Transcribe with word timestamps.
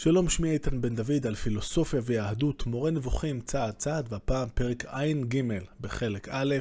שלום, 0.00 0.28
שמי 0.28 0.50
איתן 0.50 0.80
בן 0.80 0.94
דוד 0.94 1.26
על 1.26 1.34
פילוסופיה 1.34 2.00
ויהדות, 2.04 2.66
מורה 2.66 2.90
נבוכים 2.90 3.40
צעד 3.40 3.74
צעד, 3.74 4.12
והפעם 4.12 4.48
פרק 4.54 4.84
ע"ג 4.86 5.42
בחלק 5.80 6.28
א', 6.30 6.54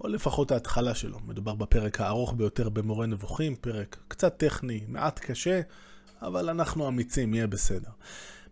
או 0.00 0.08
לפחות 0.08 0.52
ההתחלה 0.52 0.94
שלו. 0.94 1.18
מדובר 1.26 1.54
בפרק 1.54 2.00
הארוך 2.00 2.34
ביותר 2.36 2.68
במורה 2.68 3.06
נבוכים, 3.06 3.56
פרק 3.56 3.96
קצת 4.08 4.36
טכני, 4.36 4.80
מעט 4.88 5.18
קשה, 5.18 5.60
אבל 6.22 6.48
אנחנו 6.48 6.88
אמיצים, 6.88 7.34
יהיה 7.34 7.46
בסדר. 7.46 7.90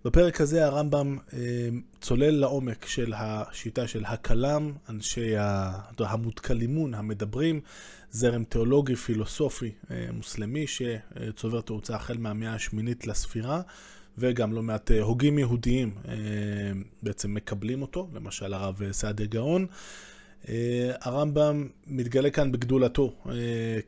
בפרק 0.05 0.41
הזה 0.41 0.65
הרמב"ם 0.65 1.19
אה, 1.33 1.69
צולל 2.01 2.31
לעומק 2.31 2.87
של 2.87 3.13
השיטה 3.17 3.89
של 3.89 4.05
הכלם, 4.05 4.73
אנשי 4.89 5.35
המותקלימון, 5.99 6.95
המדברים, 6.95 7.61
זרם 8.11 8.45
תיאולוגי, 8.45 8.97
פילוסופי, 8.97 9.73
אה, 9.91 10.07
מוסלמי, 10.13 10.67
שצובר 10.67 11.61
תאוצה 11.61 11.97
החל 11.97 12.17
מהמאה 12.19 12.55
השמינית 12.55 13.07
לספירה, 13.07 13.61
וגם 14.19 14.53
לא 14.53 14.63
מעט 14.63 14.91
אה, 14.91 15.03
הוגים 15.03 15.39
יהודיים 15.39 15.95
אה, 16.09 16.15
בעצם 17.03 17.35
מקבלים 17.35 17.83
אותו, 17.83 18.09
למשל 18.15 18.55
הרב 18.55 18.93
סעדיה 18.93 19.27
גאון. 19.27 19.67
אה, 20.49 20.93
הרמב"ם 21.01 21.69
מתגלה 21.87 22.31
כאן 22.31 22.53
בגדולתו 22.53 23.15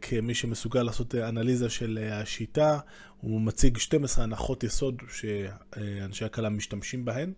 כמי 0.03 0.35
שמסוגל 0.35 0.83
לעשות 0.83 1.15
אנליזה 1.15 1.71
של 1.71 2.09
השיטה, 2.13 2.79
הוא 3.21 3.41
מציג 3.41 3.79
12 3.79 4.25
הנחות 4.25 4.65
יסוד 4.65 5.03
שאנשי 5.13 6.25
הכלם 6.25 6.57
משתמשים 6.57 7.05
בהן. 7.05 7.33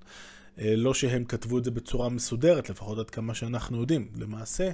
לא 0.59 0.95
שהם 0.95 1.25
כתבו 1.25 1.59
את 1.59 1.65
זה 1.65 1.71
בצורה 1.71 2.09
מסודרת, 2.09 2.71
לפחות 2.71 2.99
עד 2.99 3.11
כמה 3.11 3.35
שאנחנו 3.35 3.81
יודעים. 3.81 4.09
למעשה, 4.17 4.71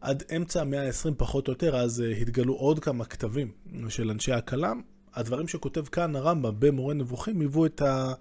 עד 0.00 0.22
אמצע 0.36 0.60
המאה 0.60 0.86
ה-20 0.86 1.14
פחות 1.16 1.48
או 1.48 1.52
יותר, 1.52 1.76
אז 1.76 2.04
התגלו 2.20 2.54
עוד 2.54 2.78
כמה 2.78 3.04
כתבים 3.04 3.50
של 3.88 4.10
אנשי 4.10 4.32
הכלם, 4.32 4.82
הדברים 5.14 5.48
שכותב 5.48 5.84
כאן 5.86 6.16
הרמב"ם 6.16 6.54
במורה 6.58 6.94
נבוכים 6.94 7.40
היוו 7.40 7.66
את 7.66 7.82
ה... 7.82 8.12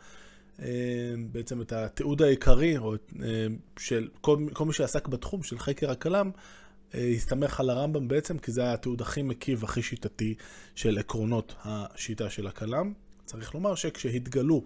אה, 0.61 0.67
בעצם 1.31 1.61
את 1.61 1.71
התיעוד 1.71 2.21
העיקרי, 2.21 2.77
או 2.77 2.93
אה, 2.93 3.47
של 3.79 4.07
כל, 4.21 4.37
כל 4.53 4.65
מי 4.65 4.73
שעסק 4.73 5.07
בתחום 5.07 5.43
של 5.43 5.59
חקר 5.59 5.91
הכלם, 5.91 6.31
אה, 6.95 7.07
הסתמך 7.15 7.59
על 7.59 7.69
הרמב"ם 7.69 8.07
בעצם, 8.07 8.37
כי 8.37 8.51
זה 8.51 8.61
היה 8.61 8.73
התיעוד 8.73 9.01
הכי 9.01 9.21
מקיף, 9.21 9.63
הכי 9.63 9.81
שיטתי 9.81 10.35
של 10.75 10.97
עקרונות 10.97 11.55
השיטה 11.63 12.29
של 12.29 12.47
הכלם. 12.47 12.93
צריך 13.25 13.53
לומר 13.53 13.75
שכשהתגלו 13.75 14.63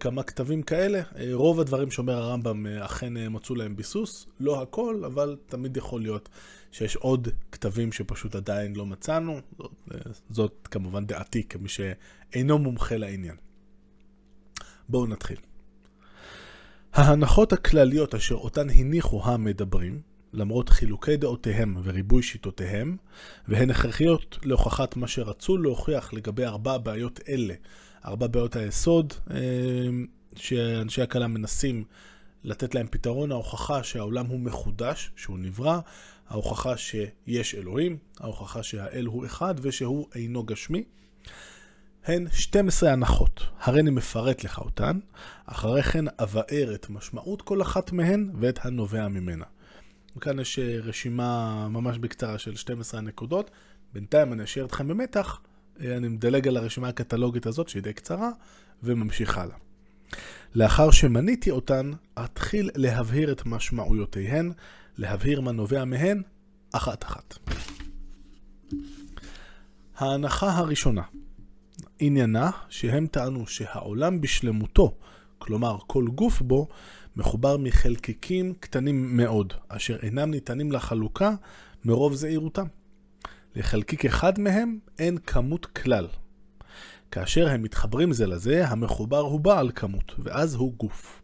כמה 0.00 0.22
כתבים 0.22 0.62
כאלה, 0.62 1.02
רוב 1.32 1.60
הדברים 1.60 1.90
שאומר 1.90 2.16
הרמב"ם 2.16 2.66
אכן 2.66 3.12
מצאו 3.30 3.54
להם 3.54 3.76
ביסוס. 3.76 4.26
לא 4.40 4.62
הכל, 4.62 5.02
אבל 5.06 5.36
תמיד 5.46 5.76
יכול 5.76 6.00
להיות 6.00 6.28
שיש 6.72 6.96
עוד 6.96 7.28
כתבים 7.52 7.92
שפשוט 7.92 8.34
עדיין 8.34 8.76
לא 8.76 8.86
מצאנו. 8.86 9.40
זאת, 9.58 9.72
זאת 10.30 10.68
כמובן 10.70 11.06
דעתי 11.06 11.42
כמי 11.42 11.68
שאינו 11.68 12.58
מומחה 12.58 12.96
לעניין. 12.96 13.36
בואו 14.88 15.06
נתחיל. 15.06 15.38
ההנחות 16.92 17.52
הכלליות 17.52 18.14
אשר 18.14 18.34
אותן 18.34 18.70
הניחו 18.70 19.24
המדברים, 19.24 20.00
למרות 20.32 20.68
חילוקי 20.68 21.16
דעותיהם 21.16 21.76
וריבוי 21.82 22.22
שיטותיהם, 22.22 22.96
והן 23.48 23.70
הכרחיות 23.70 24.38
להוכחת 24.42 24.96
מה 24.96 25.08
שרצו 25.08 25.56
להוכיח 25.56 26.12
לגבי 26.12 26.44
ארבע 26.44 26.78
בעיות 26.78 27.20
אלה, 27.28 27.54
ארבע 28.06 28.26
בעיות 28.26 28.56
היסוד, 28.56 29.14
אה, 29.30 29.36
שאנשי 30.34 31.02
הכלה 31.02 31.26
מנסים 31.26 31.84
לתת 32.44 32.74
להם 32.74 32.86
פתרון, 32.90 33.32
ההוכחה 33.32 33.82
שהעולם 33.82 34.26
הוא 34.26 34.40
מחודש, 34.40 35.10
שהוא 35.16 35.38
נברא, 35.38 35.78
ההוכחה 36.28 36.76
שיש 36.76 37.54
אלוהים, 37.54 37.96
ההוכחה 38.20 38.62
שהאל 38.62 39.06
הוא 39.06 39.26
אחד 39.26 39.54
ושהוא 39.62 40.06
אינו 40.14 40.42
גשמי. 40.42 40.84
הן 42.04 42.26
12 42.32 42.92
הנחות, 42.92 43.42
הריני 43.60 43.90
מפרט 43.90 44.44
לך 44.44 44.58
אותן, 44.58 44.98
אחרי 45.46 45.82
כן 45.82 46.04
אבאר 46.22 46.74
את 46.74 46.90
משמעות 46.90 47.42
כל 47.42 47.62
אחת 47.62 47.92
מהן 47.92 48.30
ואת 48.40 48.58
הנובע 48.62 49.08
ממנה. 49.08 49.44
וכאן 50.16 50.38
יש 50.38 50.58
אה, 50.58 50.78
רשימה 50.82 51.68
ממש 51.68 51.98
בקצרה 51.98 52.38
של 52.38 52.56
12 52.56 53.00
הנקודות, 53.00 53.50
בינתיים 53.92 54.32
אני 54.32 54.44
אשאיר 54.44 54.64
אתכם 54.64 54.88
במתח, 54.88 55.40
אני 55.80 56.08
מדלג 56.08 56.48
על 56.48 56.56
הרשימה 56.56 56.88
הקטלוגית 56.88 57.46
הזאת 57.46 57.68
שהיא 57.68 57.82
די 57.82 57.92
קצרה, 57.92 58.30
וממשיך 58.82 59.38
הלאה. 59.38 59.56
לאחר 60.54 60.90
שמניתי 60.90 61.50
אותן, 61.50 61.90
אתחיל 62.24 62.70
להבהיר 62.74 63.32
את 63.32 63.46
משמעויותיהן, 63.46 64.52
להבהיר 64.98 65.40
מה 65.40 65.52
נובע 65.52 65.84
מהן, 65.84 66.22
אחת-אחת. 66.72 67.38
ההנחה 69.96 70.50
הראשונה, 70.50 71.02
עניינה 71.98 72.50
שהם 72.68 73.06
טענו 73.06 73.46
שהעולם 73.46 74.20
בשלמותו, 74.20 74.94
כלומר 75.38 75.78
כל 75.86 76.04
גוף 76.14 76.42
בו, 76.42 76.68
מחובר 77.16 77.56
מחלקיקים 77.56 78.54
קטנים 78.60 79.16
מאוד, 79.16 79.52
אשר 79.68 79.96
אינם 80.02 80.30
ניתנים 80.30 80.72
לחלוקה 80.72 81.34
מרוב 81.84 82.14
זהירותם. 82.14 82.66
לחלקיק 83.56 84.04
אחד 84.04 84.38
מהם 84.38 84.78
אין 84.98 85.18
כמות 85.18 85.66
כלל. 85.66 86.08
כאשר 87.10 87.48
הם 87.48 87.62
מתחברים 87.62 88.12
זה 88.12 88.26
לזה, 88.26 88.68
המחובר 88.68 89.18
הוא 89.18 89.40
בעל 89.40 89.70
כמות, 89.74 90.14
ואז 90.18 90.54
הוא 90.54 90.74
גוף. 90.74 91.22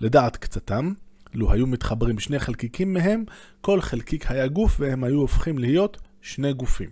לדעת 0.00 0.36
קצתם, 0.36 0.92
לו 1.34 1.52
היו 1.52 1.66
מתחברים 1.66 2.18
שני 2.18 2.38
חלקיקים 2.38 2.92
מהם, 2.92 3.24
כל 3.60 3.80
חלקיק 3.80 4.30
היה 4.30 4.46
גוף 4.46 4.76
והם 4.80 5.04
היו 5.04 5.20
הופכים 5.20 5.58
להיות 5.58 5.98
שני 6.22 6.52
גופים. 6.52 6.90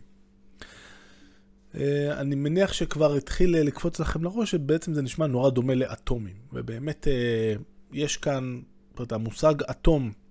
אה, 1.75 2.21
אני 2.21 2.35
מניח 2.35 2.73
שכבר 2.73 3.15
התחיל 3.15 3.57
לקפוץ 3.61 4.01
לכם 4.01 4.25
לראש 4.25 4.51
שבעצם 4.51 4.95
זה 4.95 5.03
נשמע 5.03 5.27
נורא 5.27 5.51
דומה 5.51 5.75
לאטומים. 5.75 6.37
ובאמת 6.53 7.09
אה, 7.09 7.55
יש 7.93 8.17
כאן, 8.17 8.61
זאת 8.91 8.99
אומרת, 8.99 9.13
המושג 9.13 9.55
אטום, 9.71 10.07
אה, 10.07 10.26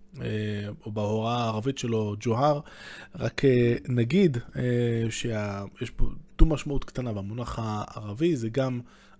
או 0.86 0.92
בהוראה 0.92 1.38
הערבית 1.38 1.78
שלו 1.78 2.16
ג'והר, 2.20 2.60
רק 3.16 3.42
נגיד 3.88 4.38
שיש 5.10 5.90
פה 5.96 6.06
דו 6.38 6.46
משמעות 6.46 6.84
קטנה 6.84 7.14
במונח 7.14 7.60
הערבי, 7.62 8.36
זה 8.36 8.50
גם 8.50 8.80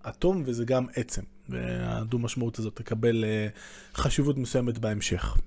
אטום 0.10 0.44
וזה 0.46 0.66
גם 0.66 0.86
עצם. 0.96 1.22
והדו 1.50 2.20
משמעות 2.20 2.60
הזאת 2.60 2.76
תקבל 2.76 3.26
חשיבות 3.96 4.38
מסוימת 4.38 4.78
בהמשך. 4.78 5.38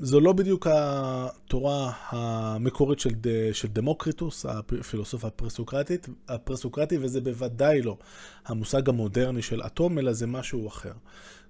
זו 0.00 0.20
לא 0.20 0.32
בדיוק 0.32 0.66
התורה 0.70 1.92
המקורית 2.08 3.00
של, 3.00 3.10
של 3.52 3.68
דמוקריטוס, 3.68 4.46
הפילוסוף 4.46 5.24
הפרסוקרטי, 6.28 6.98
וזה 7.00 7.20
בוודאי 7.20 7.82
לא 7.82 7.96
המושג 8.46 8.88
המודרני 8.88 9.42
של 9.42 9.62
אטום, 9.66 9.98
אלא 9.98 10.12
זה 10.12 10.26
משהו 10.26 10.68
אחר. 10.68 10.92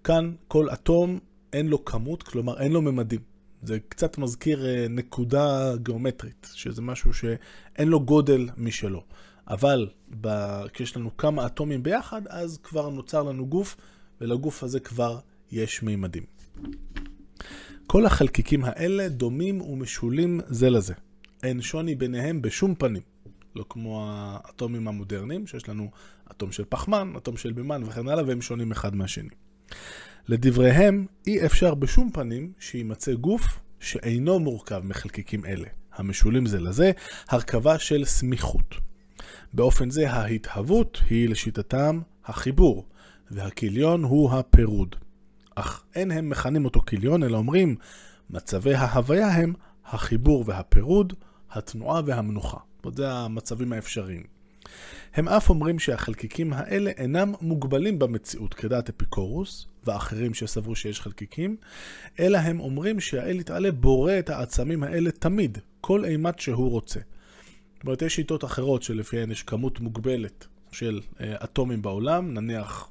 כאן 0.04 0.32
כל 0.48 0.70
אטום 0.72 1.18
אין 1.52 1.68
לו 1.68 1.84
כמות, 1.84 2.22
כלומר 2.22 2.60
אין 2.60 2.72
לו 2.72 2.82
ממדים. 2.82 3.20
זה 3.62 3.78
קצת 3.88 4.18
מזכיר 4.18 4.66
אה, 4.66 4.86
נקודה 4.90 5.76
גיאומטרית, 5.76 6.48
שזה 6.54 6.82
משהו 6.82 7.14
שאין 7.14 7.88
לו 7.88 8.00
גודל 8.00 8.48
משלו. 8.56 9.02
אבל 9.48 9.88
כשיש 10.72 10.96
לנו 10.96 11.16
כמה 11.16 11.46
אטומים 11.46 11.82
ביחד, 11.82 12.22
אז 12.28 12.58
כבר 12.62 12.88
נוצר 12.88 13.22
לנו 13.22 13.46
גוף, 13.46 13.76
ולגוף 14.20 14.62
הזה 14.62 14.80
כבר 14.80 15.18
יש 15.52 15.82
מימדים. 15.82 16.22
כל 17.86 18.06
החלקיקים 18.06 18.64
האלה 18.64 19.08
דומים 19.08 19.60
ומשולים 19.60 20.40
זה 20.48 20.70
לזה. 20.70 20.94
אין 21.42 21.62
שוני 21.62 21.94
ביניהם 21.94 22.42
בשום 22.42 22.74
פנים. 22.74 23.02
לא 23.56 23.64
כמו 23.68 24.06
האטומים 24.08 24.88
המודרניים, 24.88 25.46
שיש 25.46 25.68
לנו 25.68 25.90
אטום 26.30 26.52
של 26.52 26.64
פחמן, 26.68 27.12
אטום 27.16 27.36
של 27.36 27.52
מימן 27.52 27.82
וכן 27.86 28.08
הלאה, 28.08 28.24
והם 28.26 28.42
שונים 28.42 28.72
אחד 28.72 28.94
מהשני. 28.94 29.28
לדבריהם, 30.28 31.06
אי 31.26 31.46
אפשר 31.46 31.74
בשום 31.74 32.10
פנים 32.12 32.52
שיימצא 32.58 33.14
גוף 33.14 33.60
שאינו 33.80 34.38
מורכב 34.38 34.80
מחלקיקים 34.84 35.44
אלה, 35.44 35.68
המשולים 35.94 36.46
זה 36.46 36.60
לזה, 36.60 36.90
הרכבה 37.28 37.78
של 37.78 38.04
סמיכות. 38.04 38.74
באופן 39.52 39.90
זה 39.90 40.10
ההתהוות 40.10 41.02
היא 41.10 41.28
לשיטתם 41.28 42.00
החיבור, 42.24 42.86
והכיליון 43.30 44.04
הוא 44.04 44.32
הפירוד. 44.32 44.96
אך 45.54 45.84
אין 45.94 46.10
הם 46.10 46.28
מכנים 46.28 46.64
אותו 46.64 46.80
כליון, 46.80 47.22
אלא 47.22 47.38
אומרים, 47.38 47.76
מצבי 48.30 48.74
ההוויה 48.74 49.28
הם 49.28 49.54
החיבור 49.86 50.44
והפירוד, 50.46 51.12
התנועה 51.50 52.02
והמנוחה. 52.06 52.58
זה 52.94 53.12
המצבים 53.12 53.72
האפשריים. 53.72 54.39
הם 55.14 55.28
אף 55.28 55.50
אומרים 55.50 55.78
שהחלקיקים 55.78 56.52
האלה 56.52 56.90
אינם 56.90 57.32
מוגבלים 57.40 57.98
במציאות 57.98 58.54
כדעת 58.54 58.88
אפיקורוס 58.88 59.66
ואחרים 59.84 60.34
שסברו 60.34 60.74
שיש 60.74 61.00
חלקיקים, 61.00 61.56
אלא 62.20 62.38
הם 62.38 62.60
אומרים 62.60 63.00
שהאל 63.00 63.40
יתעלה 63.40 63.72
בורא 63.72 64.18
את 64.18 64.30
העצמים 64.30 64.82
האלה 64.82 65.10
תמיד, 65.10 65.58
כל 65.80 66.04
אימת 66.04 66.38
שהוא 66.38 66.70
רוצה. 66.70 67.00
זאת 67.74 67.84
אומרת, 67.84 68.02
יש 68.02 68.14
שיטות 68.14 68.44
אחרות 68.44 68.82
שלפיהן 68.82 69.30
יש 69.30 69.42
כמות 69.42 69.80
מוגבלת 69.80 70.46
של 70.72 71.00
אה, 71.20 71.34
אטומים 71.44 71.82
בעולם, 71.82 72.34
נניח 72.34 72.90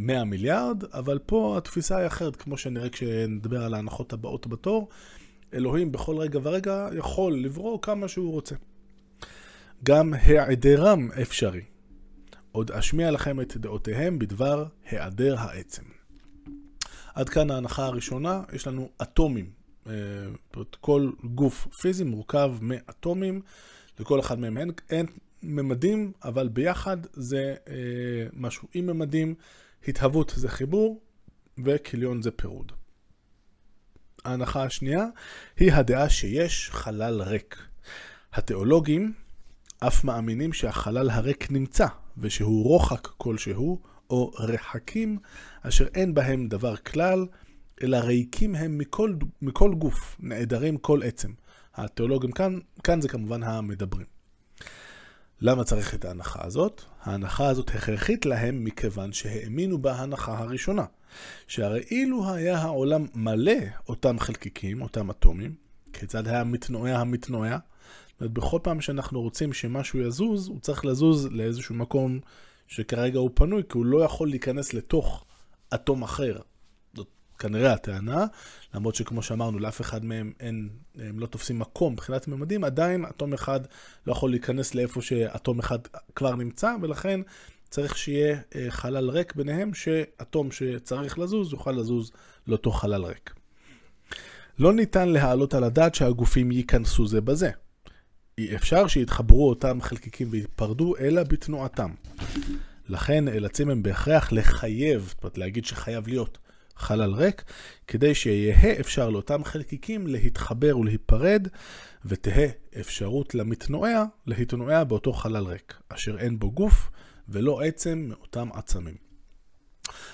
100 0.00 0.24
מיליארד, 0.24 0.84
אבל 0.84 1.18
פה 1.26 1.54
התפיסה 1.58 1.96
היא 1.96 2.06
אחרת, 2.06 2.36
כמו 2.36 2.58
שנראה 2.58 2.88
כשנדבר 2.88 3.62
על 3.62 3.74
ההנחות 3.74 4.12
הבאות 4.12 4.46
בתור. 4.46 4.88
אלוהים 5.54 5.92
בכל 5.92 6.18
רגע 6.18 6.38
ורגע 6.42 6.88
יכול 6.98 7.34
לברוא 7.34 7.78
כמה 7.82 8.08
שהוא 8.08 8.32
רוצה. 8.32 8.54
גם 9.82 10.14
היעדרם 10.14 11.08
אפשרי. 11.22 11.64
עוד 12.52 12.70
אשמיע 12.70 13.10
לכם 13.10 13.40
את 13.40 13.56
דעותיהם 13.56 14.18
בדבר 14.18 14.66
היעדר 14.90 15.38
העצם. 15.38 15.82
עד 17.14 17.28
כאן 17.28 17.50
ההנחה 17.50 17.84
הראשונה, 17.84 18.42
יש 18.52 18.66
לנו 18.66 18.90
אטומים. 19.02 19.50
אה, 19.86 19.92
כל 20.80 21.10
גוף 21.24 21.66
פיזי 21.80 22.04
מורכב 22.04 22.56
מאטומים, 22.60 23.40
לכל 24.00 24.20
אחד 24.20 24.38
מהם 24.38 24.58
אין, 24.58 24.70
אין 24.90 25.06
ממדים, 25.42 26.12
אבל 26.24 26.48
ביחד 26.48 26.96
זה 27.12 27.54
אה, 27.68 27.74
משהו 28.32 28.68
עם 28.74 28.86
ממדים, 28.86 29.34
התהוות 29.88 30.32
זה 30.36 30.48
חיבור 30.48 31.00
וכיליון 31.64 32.22
זה 32.22 32.30
פירוד. 32.30 32.72
ההנחה 34.24 34.62
השנייה 34.62 35.06
היא 35.56 35.72
הדעה 35.72 36.08
שיש 36.08 36.70
חלל 36.70 37.22
ריק. 37.22 37.56
התיאולוגים 38.32 39.12
אף 39.78 40.04
מאמינים 40.04 40.52
שהחלל 40.52 41.10
הריק 41.10 41.50
נמצא, 41.50 41.86
ושהוא 42.18 42.64
רוחק 42.64 43.06
כלשהו, 43.06 43.80
או 44.10 44.30
רחקים, 44.38 45.18
אשר 45.62 45.86
אין 45.94 46.14
בהם 46.14 46.48
דבר 46.48 46.76
כלל, 46.76 47.26
אלא 47.82 47.96
ריקים 47.96 48.54
הם 48.54 48.78
מכל, 48.78 49.14
מכל 49.42 49.74
גוף, 49.74 50.16
נעדרים 50.20 50.76
כל 50.76 51.02
עצם. 51.02 51.32
התיאולוגים 51.74 52.32
כאן, 52.32 52.58
כאן 52.84 53.00
זה 53.00 53.08
כמובן 53.08 53.42
המדברים. 53.42 54.06
למה 55.40 55.64
צריך 55.64 55.94
את 55.94 56.04
ההנחה 56.04 56.44
הזאת? 56.44 56.82
ההנחה 57.02 57.48
הזאת 57.48 57.70
הכרחית 57.70 58.26
להם 58.26 58.64
מכיוון 58.64 59.12
שהאמינו 59.12 59.78
בהנחה 59.82 60.38
הראשונה. 60.38 60.84
שהרי 61.46 61.80
אילו 61.90 62.34
היה 62.34 62.58
העולם 62.58 63.06
מלא 63.14 63.52
אותם 63.88 64.18
חלקיקים, 64.18 64.82
אותם 64.82 65.10
אטומים, 65.10 65.54
כיצד 65.92 66.28
היה 66.28 66.44
מתנועע 66.44 66.98
המתנועע? 66.98 67.58
זאת 68.16 68.20
אומרת, 68.20 68.32
בכל 68.32 68.58
פעם 68.62 68.80
שאנחנו 68.80 69.20
רוצים 69.20 69.52
שמשהו 69.52 69.98
יזוז, 69.98 70.48
הוא 70.48 70.60
צריך 70.60 70.84
לזוז 70.84 71.28
לאיזשהו 71.30 71.74
מקום 71.74 72.20
שכרגע 72.66 73.18
הוא 73.18 73.30
פנוי, 73.34 73.62
כי 73.68 73.78
הוא 73.78 73.86
לא 73.86 74.04
יכול 74.04 74.28
להיכנס 74.28 74.74
לתוך 74.74 75.24
אטום 75.74 76.02
אחר. 76.02 76.38
זאת 76.94 77.06
כנראה 77.38 77.72
הטענה, 77.72 78.26
למרות 78.74 78.94
שכמו 78.94 79.22
שאמרנו, 79.22 79.58
לאף 79.58 79.80
אחד 79.80 80.04
מהם 80.04 80.32
אין, 80.40 80.68
הם 80.94 81.18
לא 81.18 81.26
תופסים 81.26 81.58
מקום 81.58 81.92
מבחינת 81.92 82.28
ממדים, 82.28 82.64
עדיין 82.64 83.04
אטום 83.04 83.32
אחד 83.32 83.60
לא 84.06 84.12
יכול 84.12 84.30
להיכנס 84.30 84.74
לאיפה 84.74 85.02
שאטום 85.02 85.58
אחד 85.58 85.78
כבר 86.14 86.34
נמצא, 86.34 86.74
ולכן 86.82 87.20
צריך 87.70 87.96
שיהיה 87.96 88.38
אה, 88.54 88.66
חלל 88.70 89.10
ריק 89.10 89.34
ביניהם, 89.34 89.74
שאטום 89.74 90.50
שצריך 90.50 91.18
לזוז 91.18 91.52
יוכל 91.52 91.72
לזוז 91.72 92.12
לאותו 92.46 92.70
חלל 92.70 93.04
ריק. 93.04 93.34
לא 94.58 94.72
ניתן 94.72 95.08
להעלות 95.08 95.54
על 95.54 95.64
הדעת 95.64 95.94
שהגופים 95.94 96.52
ייכנסו 96.52 97.06
זה 97.06 97.20
בזה. 97.20 97.50
אי 98.38 98.56
אפשר 98.56 98.86
שיתחברו 98.86 99.48
אותם 99.48 99.78
חלקיקים 99.80 100.28
ויפרדו, 100.30 100.96
אלא 100.96 101.22
בתנועתם. 101.22 101.90
לכן 102.88 103.24
נאלצים 103.24 103.70
הם 103.70 103.82
בהכרח 103.82 104.32
לחייב, 104.32 105.06
זאת 105.08 105.22
אומרת 105.22 105.38
להגיד 105.38 105.64
שחייב 105.64 106.08
להיות 106.08 106.38
חלל 106.76 107.14
ריק, 107.14 107.44
כדי 107.86 108.14
שיהא 108.14 108.80
אפשר 108.80 109.10
לאותם 109.10 109.44
חלקיקים 109.44 110.06
להתחבר 110.06 110.78
ולהיפרד, 110.78 111.48
ותהא 112.04 112.46
אפשרות 112.80 113.34
למתנועע 113.34 114.04
להתנועע 114.26 114.84
באותו 114.84 115.12
חלל 115.12 115.46
ריק, 115.46 115.80
אשר 115.88 116.18
אין 116.18 116.38
בו 116.38 116.50
גוף 116.50 116.90
ולא 117.28 117.60
עצם 117.60 118.06
מאותם 118.08 118.48
עצמים. 118.52 118.96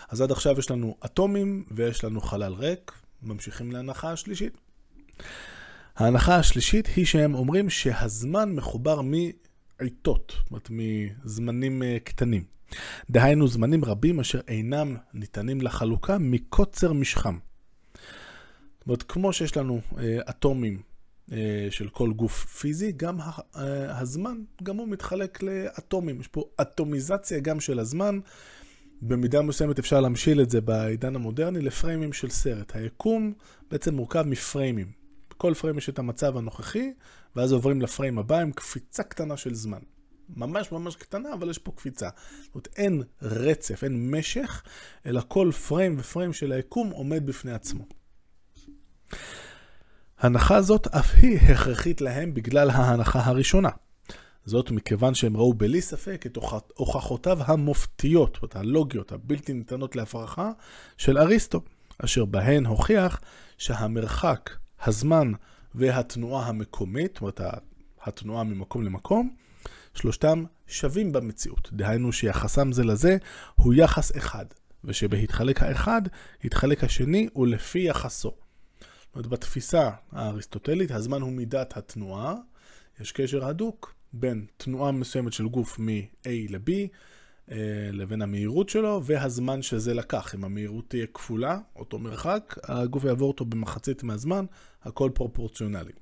אז 0.09 0.21
עד 0.21 0.31
עכשיו 0.31 0.59
יש 0.59 0.71
לנו 0.71 0.97
אטומים 1.05 1.65
ויש 1.71 2.05
לנו 2.05 2.21
חלל 2.21 2.53
ריק, 2.53 2.93
ממשיכים 3.23 3.73
להנחה 3.73 4.13
השלישית. 4.13 4.57
ההנחה 5.97 6.37
השלישית 6.37 6.87
היא 6.87 7.05
שהם 7.05 7.35
אומרים 7.35 7.71
שהזמן 7.71 8.53
מחובר 8.53 9.01
מעיתות, 9.01 10.33
זאת 10.39 10.51
אומרת 10.51 10.69
מזמנים 10.71 11.83
אה, 11.83 11.97
קטנים. 12.05 12.45
דהיינו 13.11 13.49
זמנים 13.49 13.85
רבים 13.85 14.21
אשר 14.21 14.41
אינם 14.49 14.97
ניתנים 15.15 15.61
לחלוקה 15.61 16.19
מקוצר 16.19 16.93
משכם. 16.93 17.39
זאת 18.79 18.87
אומרת, 18.87 19.03
כמו 19.03 19.33
שיש 19.33 19.57
לנו 19.57 19.81
אה, 19.99 20.19
אטומים 20.31 20.83
אה, 21.33 21.67
של 21.71 21.89
כל 21.89 22.13
גוף 22.13 22.45
פיזי, 22.45 22.93
גם 22.93 23.19
הזמן, 23.89 24.39
גם 24.63 24.77
הוא 24.77 24.89
מתחלק 24.89 25.43
לאטומים. 25.43 26.21
יש 26.21 26.29
פה 26.29 26.45
אטומיזציה 26.61 27.41
גם 27.41 27.61
של 27.61 27.79
הזמן. 27.79 28.19
במידה 29.03 29.43
מסוימת 29.43 29.79
אפשר 29.79 30.01
להמשיל 30.01 30.41
את 30.41 30.51
זה 30.51 30.61
בעידן 30.61 31.17
המודרני 31.17 31.61
לפריימים 31.61 32.13
של 32.13 32.31
סרט. 32.31 32.77
היקום 32.77 33.33
בעצם 33.71 33.95
מורכב 33.95 34.23
מפריימים. 34.23 35.02
בכל 35.37 35.55
פריים 35.55 35.79
יש 35.79 35.89
את 35.89 35.99
המצב 35.99 36.37
הנוכחי, 36.37 36.93
ואז 37.37 37.53
עוברים 37.53 37.83
לפריים 37.83 38.19
הבא 38.19 38.39
עם 38.39 38.53
קפיצה 38.53 39.03
קטנה 39.03 39.37
של 39.37 39.55
זמן. 39.55 39.79
ממש 40.37 40.73
ממש 40.73 40.97
קטנה, 40.97 41.35
אבל 41.35 41.51
יש 41.51 41.59
פה 41.59 41.73
קפיצה. 41.77 42.09
זאת 42.43 42.55
אומרת, 42.55 42.69
אין 42.77 43.03
רצף, 43.23 43.85
אין 43.85 44.11
משך, 44.11 44.63
אלא 45.07 45.23
כל 45.29 45.51
פריים 45.69 45.97
ופריים 45.99 46.33
של 46.33 46.53
היקום 46.53 46.91
עומד 46.91 47.27
בפני 47.27 47.53
עצמו. 47.53 47.85
הנחה 50.19 50.63
זאת 50.63 50.87
אף 50.87 51.15
היא 51.15 51.39
הכרחית 51.39 52.01
להם 52.01 52.35
בגלל 52.35 52.71
ההנחה 52.71 53.21
הראשונה. 53.25 53.69
זאת 54.45 54.71
מכיוון 54.71 55.15
שהם 55.15 55.37
ראו 55.37 55.55
בלי 55.55 55.83
ספק 55.83 56.27
את 56.27 56.39
הוכחותיו 56.77 57.39
המופתיות, 57.43 58.39
זאת 58.41 58.57
הלוגיות, 58.57 59.13
הבלתי 59.13 59.53
ניתנות 59.53 59.97
להפרחה, 59.97 60.51
של 60.97 61.19
אריסטו, 61.19 61.61
אשר 61.99 62.25
בהן 62.25 62.67
הוכיח 62.67 63.21
שהמרחק 63.59 64.51
הזמן 64.85 65.33
והתנועה 65.75 66.49
המקומית, 66.49 67.21
זאת 67.21 67.41
אומרת 67.41 67.63
התנועה 68.03 68.45
ממקום 68.45 68.83
למקום, 68.83 69.35
שלושתם 69.95 70.45
שווים 70.67 71.13
במציאות. 71.13 71.69
דהיינו 71.73 72.13
שיחסם 72.13 72.73
זה 72.73 72.85
לזה 72.85 73.17
הוא 73.55 73.75
יחס 73.75 74.17
אחד, 74.17 74.47
ושבהתחלק 74.85 75.63
האחד, 75.63 76.03
יתחלק 76.45 76.85
השני 76.85 77.29
ולפי 77.37 77.79
יחסו. 77.79 78.33
זאת 78.81 79.15
אומרת, 79.15 79.27
בתפיסה 79.27 79.91
האריסטוטלית, 80.13 80.91
הזמן 80.91 81.23
הוא 81.23 81.33
מידת 81.33 81.77
התנועה, 81.77 82.35
יש 83.01 83.13
קשר 83.13 83.45
הדוק 83.45 83.95
בין 84.13 84.47
תנועה 84.57 84.93
מסוימת 84.93 85.33
של 85.33 85.49
גוף 85.49 85.79
מ-A 85.79 86.29
ל-B, 86.49 86.71
לבין 87.93 88.23
המהירות 88.23 88.69
שלו 88.69 89.01
והזמן 89.05 89.63
שזה 89.63 89.95
לקח. 89.95 90.35
אם 90.35 90.45
המהירות 90.45 90.89
תהיה 90.89 91.07
כפולה, 91.15 91.59
אותו 91.77 91.99
מרחק, 91.99 92.59
הגוף 92.65 93.05
יעבור 93.05 93.29
אותו 93.29 93.45
במחצית 93.45 94.03
מהזמן, 94.03 94.45
הכל 94.83 95.11
פרופורציונלי. 95.15 95.93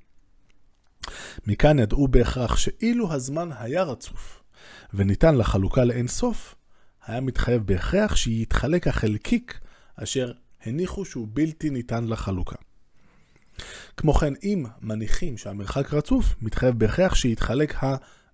מכאן 1.46 1.78
ידעו 1.78 2.08
בהכרח 2.08 2.56
שאילו 2.56 3.12
הזמן 3.12 3.48
היה 3.58 3.82
רצוף 3.82 4.42
וניתן 4.94 5.34
לחלוקה 5.34 5.84
לאין 5.84 6.08
סוף, 6.08 6.54
היה 7.06 7.20
מתחייב 7.20 7.62
בהכרח 7.66 8.16
שיתחלק 8.16 8.86
החלקיק 8.86 9.60
אשר 9.96 10.32
הניחו 10.62 11.04
שהוא 11.04 11.28
בלתי 11.32 11.70
ניתן 11.70 12.04
לחלוקה. 12.04 12.56
כמו 13.96 14.14
כן, 14.14 14.34
אם 14.42 14.64
מניחים 14.80 15.36
שהמרחק 15.38 15.94
רצוף, 15.94 16.34
מתחייב 16.40 16.78
בהכרח 16.78 17.14
שיתחלק 17.14 17.74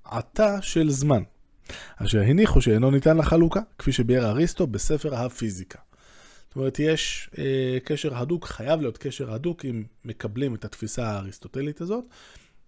העתה 0.05 0.63
של 0.63 0.91
זמן. 0.91 1.23
אשר 1.97 2.21
הניחו 2.21 2.61
שאינו 2.61 2.91
ניתן 2.91 3.17
לחלוקה, 3.17 3.61
כפי 3.79 3.93
שביאר 3.93 4.27
אריסטו 4.27 4.67
בספר 4.67 5.15
הפיזיקה. 5.15 5.79
זאת 6.49 6.57
אומרת, 6.57 6.79
יש 6.79 7.31
אה, 7.39 7.79
קשר 7.85 8.17
הדוק, 8.17 8.45
חייב 8.45 8.81
להיות 8.81 8.99
קשר 8.99 9.33
הדוק 9.33 9.65
אם 9.65 9.85
מקבלים 10.05 10.55
את 10.55 10.65
התפיסה 10.65 11.07
האריסטוטלית 11.07 11.81
הזאת. 11.81 12.05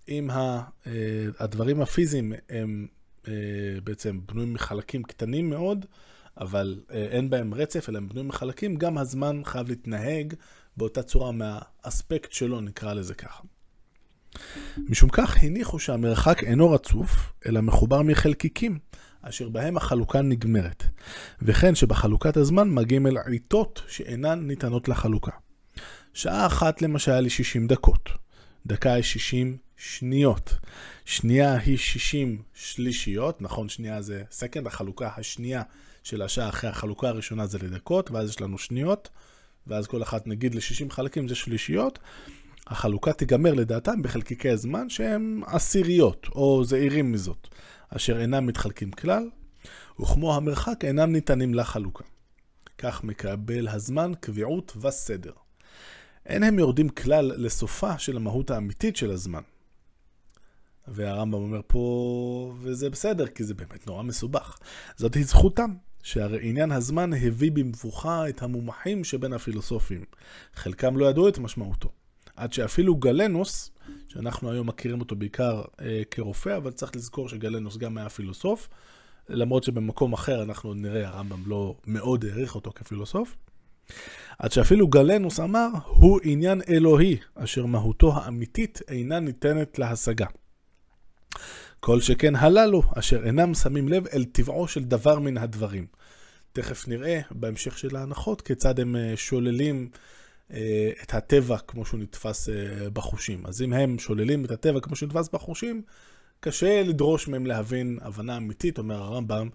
אם 0.09 0.31
ה, 0.31 0.63
אה, 0.87 0.93
הדברים 1.39 1.81
הפיזיים 1.81 2.33
הם 2.49 2.87
אה, 3.29 3.33
בעצם 3.85 4.21
בנויים 4.27 4.55
מחלקים 4.55 5.03
קטנים 5.03 5.51
מאוד, 5.51 5.87
אבל 6.41 6.81
אה, 6.91 7.07
אין 7.11 7.31
בהם 7.31 7.55
רצף, 7.55 7.89
אלא 7.89 7.99
הם 7.99 8.09
בנויים 8.09 8.29
מחלקים, 8.29 8.77
גם 8.77 8.99
הזמן 8.99 9.41
חייב 9.45 9.69
להתנהג 9.69 10.35
באותה 10.77 11.03
צורה 11.03 11.33
מהאספקט 11.33 12.33
שלו, 12.33 12.61
נקרא 12.61 12.93
לזה 12.93 13.15
ככה. 13.15 13.43
משום 14.77 15.09
כך 15.13 15.37
הניחו 15.43 15.79
שהמרחק 15.79 16.45
אינו 16.45 16.71
רצוף, 16.71 17.33
אלא 17.47 17.61
מחובר 17.61 18.03
מחלקיקים, 18.03 18.79
אשר 19.23 19.49
בהם 19.49 19.77
החלוקה 19.77 20.23
נגמרת, 20.23 20.85
וכן 21.43 21.75
שבחלוקת 21.75 22.37
הזמן 22.37 22.71
מגיעים 22.71 23.07
אל 23.07 23.19
עיתות 23.19 23.83
שאינן 23.89 24.47
ניתנות 24.47 24.89
לחלוקה. 24.89 25.33
שעה 26.15 26.47
אחת 26.47 26.83
למשל 26.83 27.13
היא 27.13 27.31
60 27.31 27.67
דקות, 27.67 28.09
דקה 28.67 28.93
היא 28.93 29.03
60 29.03 29.57
שניות, 29.77 30.55
שנייה 31.05 31.57
היא 31.57 31.79
60 31.79 32.43
שלישיות, 32.55 33.43
נכון 33.43 33.69
שנייה 33.69 34.03
זה 34.03 34.23
סקנד, 34.31 34.67
החלוקה 34.67 35.11
השנייה 35.17 35.63
של 36.03 36.23
השעה 36.23 36.49
אחרי 36.49 36.71
החלוקה 36.71 37.09
הראשונה 37.09 37.47
זה 37.47 37.59
לדקות, 37.59 38.11
ואז 38.11 38.29
יש 38.29 38.41
לנו 38.41 38.59
שניות, 38.59 39.09
ואז 39.67 39.87
כל 39.87 40.03
אחת 40.03 40.27
נגיד 40.27 40.55
ל-60 40.55 40.91
חלקים 40.91 41.29
זה 41.29 41.35
שלישיות, 41.35 41.99
החלוקה 42.69 43.13
תיגמר 43.13 43.55
לדעתם 43.55 44.03
בחלקיקי 44.03 44.51
הזמן 44.51 44.89
שהם 44.89 45.43
עשיריות, 45.47 46.27
או 46.35 46.65
זעירים 46.65 47.13
מזאת, 47.13 47.49
אשר 47.89 48.21
אינם 48.21 48.47
מתחלקים 48.47 48.91
כלל, 48.91 49.31
וכמו 50.01 50.37
המרחק 50.37 50.85
אינם 50.85 51.13
ניתנים 51.13 51.55
לחלוקה. 51.55 52.05
כך 52.79 53.05
מקבל 53.05 53.69
הזמן 53.69 54.13
קביעות 54.21 54.77
וסדר. 54.81 55.33
אין 56.27 56.43
הם 56.43 56.59
יורדים 56.59 56.89
כלל 56.89 57.33
לסופה 57.37 57.99
של 57.99 58.17
המהות 58.17 58.51
האמיתית 58.51 58.97
של 58.97 59.11
הזמן. 59.11 59.43
והרמב"ם 60.89 61.35
אומר 61.35 61.61
פה, 61.67 62.55
וזה 62.61 62.91
בסדר, 62.91 63.27
כי 63.27 63.45
זה 63.45 63.55
באמת 63.55 63.87
נורא 63.87 64.03
מסובך. 64.03 64.59
זאת 64.97 65.15
היא 65.15 65.25
זכותם, 65.25 65.75
שהרי 66.03 66.49
עניין 66.49 66.73
הזמן 66.73 67.13
הביא 67.13 67.53
במבוכה 67.53 68.29
את 68.29 68.43
המומחים 68.43 69.05
שבין 69.05 69.33
הפילוסופים. 69.33 70.05
חלקם 70.55 70.97
לא 70.97 71.11
ידעו 71.11 71.29
את 71.29 71.39
משמעותו. 71.39 71.98
עד 72.39 72.53
שאפילו 72.53 72.97
גלנוס, 72.97 73.71
שאנחנו 74.09 74.51
היום 74.51 74.67
מכירים 74.67 75.01
אותו 75.01 75.17
בעיקר 75.17 75.63
אה, 75.81 76.03
כרופא, 76.11 76.57
אבל 76.57 76.71
צריך 76.71 76.97
לזכור 76.97 77.29
שגלנוס 77.29 77.77
גם 77.77 77.99
היה 77.99 78.09
פילוסוף, 78.09 78.69
למרות 79.29 79.65
שבמקום 79.65 80.13
אחר 80.13 80.43
אנחנו 80.43 80.75
נראה, 80.75 81.09
הרמב"ם 81.09 81.43
לא 81.47 81.77
מאוד 81.87 82.25
העריך 82.25 82.55
אותו 82.55 82.73
כפילוסוף. 82.75 83.37
עד 84.39 84.53
שאפילו 84.53 84.89
גלנוס 84.89 85.41
אמר, 85.41 85.69
הוא 85.87 86.21
עניין 86.23 86.63
אלוהי, 86.69 87.17
אשר 87.35 87.67
מהותו 87.67 88.13
האמיתית 88.17 88.81
אינה 88.89 89.21
ניתנת 89.21 89.79
להשגה. 89.79 90.27
כל 91.81 92.01
שכן 92.01 92.37
הללו, 92.37 92.83
אשר 92.99 93.27
אינם 93.27 93.55
שמים 93.55 93.89
לב 93.89 94.07
אל 94.07 94.25
טבעו 94.25 94.69
של 94.69 94.85
דבר 94.85 95.19
מן 95.19 95.39
הדברים. 95.39 95.87
תכף 96.53 96.89
נראה 96.89 97.21
בהמשך 97.31 97.79
של 97.79 97.97
ההנחות 97.97 98.41
כיצד 98.41 98.81
הם 98.81 98.97
אה, 98.97 99.13
שוללים 99.17 99.89
את 101.03 101.15
הטבע 101.15 101.59
כמו 101.59 101.85
שהוא 101.85 102.01
נתפס 102.01 102.49
אה, 102.49 102.91
בחושים. 102.91 103.47
אז 103.47 103.63
אם 103.63 103.73
הם 103.73 103.99
שוללים 103.99 104.45
את 104.45 104.51
הטבע 104.51 104.81
כמו 104.81 104.97
שהוא 104.97 105.07
נתפס 105.07 105.29
בחושים, 105.29 105.83
קשה 106.41 106.83
לדרוש 106.83 107.29
מהם 107.29 107.47
להבין 107.47 107.99
הבנה 108.03 108.37
אמיתית, 108.37 108.79
אומר 108.79 109.03
הרמב"ם, 109.03 109.49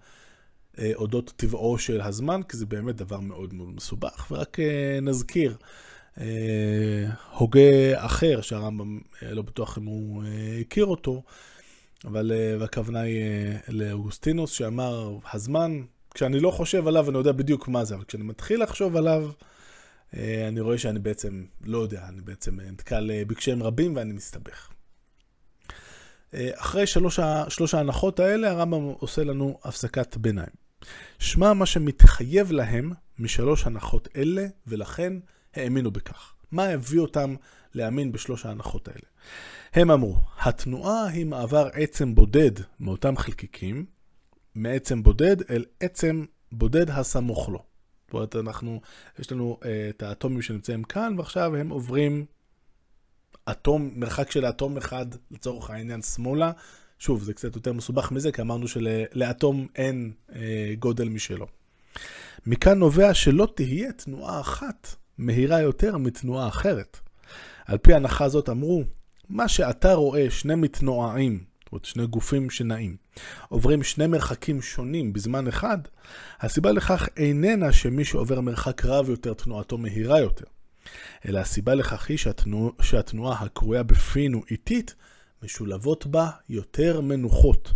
אודות 0.94 1.32
טבעו 1.36 1.78
של 1.78 2.00
הזמן, 2.00 2.40
כי 2.48 2.56
זה 2.56 2.66
באמת 2.66 2.96
דבר 2.96 3.20
מאוד 3.20 3.54
מאוד 3.54 3.68
מסובך. 3.76 4.26
ורק 4.30 4.56
נזכיר, 5.02 5.56
הוגה 7.32 8.06
אחר, 8.06 8.40
שהרמב"ם 8.40 9.00
לא 9.22 9.42
בטוח 9.42 9.78
אם 9.78 9.84
הוא 9.84 10.24
הכיר 10.60 10.84
אותו, 10.84 11.22
אבל 12.04 12.32
הכוונה 12.64 13.00
היא 13.00 13.22
לאוגוסטינוס, 13.68 14.50
שאמר, 14.50 15.18
הזמן 15.32 15.82
כשאני 16.14 16.40
לא 16.40 16.50
חושב 16.50 16.88
עליו, 16.88 17.10
אני 17.10 17.18
יודע 17.18 17.32
בדיוק 17.32 17.68
מה 17.68 17.84
זה, 17.84 17.94
אבל 17.94 18.04
כשאני 18.04 18.24
מתחיל 18.24 18.62
לחשוב 18.62 18.96
עליו, 18.96 19.24
אה, 19.24 19.30
אני 20.48 20.60
רואה 20.60 20.78
שאני 20.78 20.98
בעצם 20.98 21.44
לא 21.64 21.78
יודע, 21.78 22.08
אני 22.08 22.20
בעצם 22.20 22.60
נתקל 22.60 23.10
אה, 23.10 23.22
בקשיים 23.24 23.62
רבים 23.62 23.96
ואני 23.96 24.12
מסתבך. 24.12 24.70
אה, 26.34 26.50
אחרי 26.54 26.86
שלוש, 26.86 27.20
שלוש 27.48 27.74
ההנחות 27.74 28.20
האלה, 28.20 28.50
הרמב"ם 28.50 28.82
עושה 28.82 29.24
לנו 29.24 29.58
הפסקת 29.64 30.16
ביניים. 30.16 30.64
שמע 31.18 31.52
מה 31.52 31.66
שמתחייב 31.66 32.52
להם 32.52 32.92
משלוש 33.18 33.66
הנחות 33.66 34.08
אלה, 34.16 34.46
ולכן 34.66 35.12
האמינו 35.54 35.90
בכך. 35.90 36.34
מה 36.52 36.64
הביא 36.64 37.00
אותם 37.00 37.34
להאמין 37.74 38.12
בשלוש 38.12 38.46
ההנחות 38.46 38.88
האלה? 38.88 39.06
הם 39.72 39.90
אמרו, 39.90 40.16
התנועה 40.40 41.06
היא 41.06 41.26
מעבר 41.26 41.68
עצם 41.72 42.14
בודד 42.14 42.52
מאותם 42.80 43.16
חלקיקים, 43.16 43.86
מעצם 44.54 45.02
בודד 45.02 45.50
אל 45.50 45.64
עצם 45.80 46.24
בודד 46.52 46.90
הסמוך 46.90 47.48
לו. 47.48 47.73
זאת 48.22 48.34
אומרת, 48.34 48.46
אנחנו, 48.46 48.80
יש 49.18 49.32
לנו 49.32 49.58
uh, 49.62 49.66
את 49.90 50.02
האטומים 50.02 50.42
שנמצאים 50.42 50.84
כאן, 50.84 51.14
ועכשיו 51.18 51.56
הם 51.56 51.68
עוברים 51.68 52.24
אטום, 53.50 53.90
מרחק 53.94 54.30
של 54.30 54.46
אטום 54.46 54.76
אחד, 54.76 55.06
לצורך 55.30 55.70
העניין, 55.70 56.02
שמאלה. 56.02 56.52
שוב, 56.98 57.22
זה 57.22 57.34
קצת 57.34 57.56
יותר 57.56 57.72
מסובך 57.72 58.12
מזה, 58.12 58.32
כי 58.32 58.42
אמרנו 58.42 58.68
שלאטום 58.68 59.66
אין 59.76 60.12
uh, 60.30 60.34
גודל 60.78 61.08
משלו. 61.08 61.46
מכאן 62.46 62.78
נובע 62.78 63.14
שלא 63.14 63.48
תהיה 63.54 63.92
תנועה 63.92 64.40
אחת 64.40 64.96
מהירה 65.18 65.60
יותר 65.60 65.96
מתנועה 65.96 66.48
אחרת. 66.48 67.00
על 67.66 67.78
פי 67.78 67.92
ההנחה 67.92 68.24
הזאת 68.24 68.48
אמרו, 68.48 68.84
מה 69.28 69.48
שאתה 69.48 69.94
רואה 69.94 70.30
שני 70.30 70.54
מתנועעים 70.54 71.44
אומרת, 71.72 71.84
שני 71.84 72.06
גופים 72.06 72.50
שנעים, 72.50 72.96
עוברים 73.48 73.82
שני 73.82 74.06
מרחקים 74.06 74.62
שונים 74.62 75.12
בזמן 75.12 75.48
אחד, 75.48 75.78
הסיבה 76.40 76.72
לכך 76.72 77.08
איננה 77.16 77.72
שמי 77.72 78.04
שעובר 78.04 78.40
מרחק 78.40 78.84
רב 78.84 79.10
יותר 79.10 79.34
תנועתו 79.34 79.78
מהירה 79.78 80.20
יותר, 80.20 80.44
אלא 81.28 81.38
הסיבה 81.38 81.74
לכך 81.74 82.08
היא 82.08 82.18
שהתנוע, 82.18 82.70
שהתנועה 82.82 83.42
הקרויה 83.42 83.82
בפינו 83.82 84.42
איטית, 84.50 84.94
משולבות 85.42 86.06
בה 86.06 86.30
יותר 86.48 87.00
מנוחות, 87.00 87.72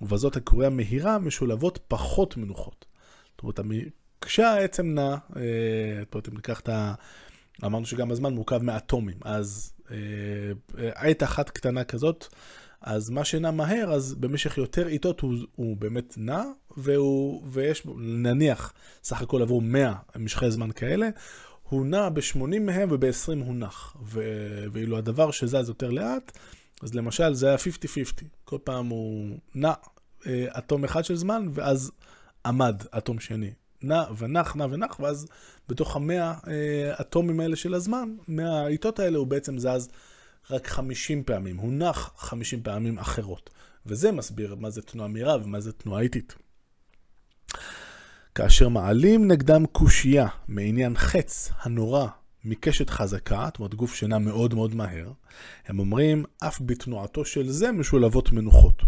ובזאת 0.00 0.36
הקרויה 0.36 0.70
מהירה 0.70 1.18
משולבות 1.18 1.78
פחות 1.88 2.36
מנוחות. 2.36 2.84
זאת 3.32 3.42
אומרת, 3.42 3.60
כשהעצם 4.20 4.86
נע, 4.86 5.10
אה, 5.36 5.42
זאת 6.00 6.14
אומרת, 6.14 6.28
אם 6.28 6.34
ניקח 6.34 6.60
את 6.60 6.68
ה... 6.68 6.94
אמרנו 7.64 7.86
שגם 7.86 8.10
הזמן 8.10 8.34
מורכב 8.34 8.62
מאטומים, 8.62 9.16
אז 9.24 9.72
אה, 9.90 9.96
עת 10.94 11.22
אחת 11.22 11.50
קטנה 11.50 11.84
כזאת, 11.84 12.26
אז 12.84 13.10
מה 13.10 13.24
שנע 13.24 13.50
מהר, 13.50 13.92
אז 13.92 14.14
במשך 14.14 14.58
יותר 14.58 14.86
עיתות 14.86 15.20
הוא, 15.20 15.34
הוא 15.56 15.76
באמת 15.76 16.14
נע, 16.16 16.42
והוא, 16.76 17.42
ויש, 17.46 17.82
נניח, 17.96 18.72
סך 19.04 19.22
הכל 19.22 19.42
עבור 19.42 19.62
100 19.62 19.94
משכי 20.16 20.50
זמן 20.50 20.72
כאלה, 20.72 21.08
הוא 21.68 21.86
נע 21.86 22.08
ב-80 22.08 22.60
מהם 22.60 22.88
וב-20 22.92 23.28
הוא 23.28 23.54
נח. 23.54 23.96
ו- 24.04 24.64
ואילו 24.72 24.98
הדבר 24.98 25.30
שזז 25.30 25.68
יותר 25.68 25.90
לאט, 25.90 26.38
אז 26.82 26.94
למשל 26.94 27.34
זה 27.34 27.48
היה 27.48 27.56
50-50. 27.56 28.24
כל 28.44 28.58
פעם 28.64 28.86
הוא 28.86 29.36
נע 29.54 29.72
אה, 30.26 30.46
אטום 30.58 30.84
אחד 30.84 31.04
של 31.04 31.16
זמן, 31.16 31.48
ואז 31.52 31.92
עמד 32.46 32.82
אטום 32.98 33.20
שני. 33.20 33.52
נע 33.82 34.02
ונח, 34.18 34.56
נע 34.56 34.66
ונח, 34.70 35.00
ואז 35.00 35.26
בתוך 35.68 35.96
המאה 35.96 36.34
אה, 36.48 36.94
אטומים 37.00 37.40
האלה 37.40 37.56
של 37.56 37.74
הזמן, 37.74 38.14
מהעיתות 38.28 38.98
האלה 38.98 39.18
הוא 39.18 39.26
בעצם 39.26 39.58
זז 39.58 39.88
רק 40.50 40.66
50 40.66 41.24
פעמים, 41.24 41.56
הונח 41.56 42.12
50 42.16 42.62
פעמים 42.62 42.98
אחרות. 42.98 43.50
וזה 43.86 44.12
מסביר 44.12 44.54
מה 44.54 44.70
זה 44.70 44.82
תנועה 44.82 45.08
מהירה 45.08 45.36
ומה 45.36 45.60
זה 45.60 45.72
תנועה 45.72 46.02
איטית. 46.02 46.34
כאשר 48.34 48.68
מעלים 48.68 49.30
נגדם 49.30 49.66
קושייה 49.66 50.26
מעניין 50.48 50.96
חץ 50.96 51.50
הנורא 51.62 52.06
מקשת 52.44 52.90
חזקה, 52.90 53.44
זאת 53.46 53.58
אומרת 53.58 53.74
גוף 53.74 53.94
שנע 53.94 54.18
מאוד 54.18 54.54
מאוד 54.54 54.74
מהר, 54.74 55.12
הם 55.66 55.78
אומרים, 55.78 56.24
אף 56.38 56.60
בתנועתו 56.66 57.24
של 57.24 57.48
זה 57.48 57.72
משולבות 57.72 58.32
מנוחות. 58.32 58.82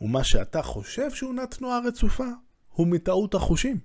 ומה 0.00 0.24
שאתה 0.24 0.62
חושב 0.62 1.10
שהוא 1.10 1.34
נע 1.34 1.46
תנועה 1.46 1.80
רצופה, 1.86 2.26
הוא 2.68 2.86
מטעות 2.86 3.34
החושים. 3.34 3.78